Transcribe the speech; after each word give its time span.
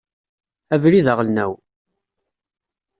Abrid 0.73 1.07
aɣelnaw. 1.11 1.53